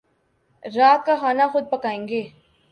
[0.63, 2.21] رات کا کھانا خود پکائیں گے